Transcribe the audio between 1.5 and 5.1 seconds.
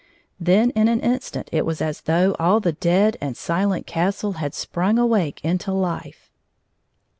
it was as though all the dead and silent castle had sprung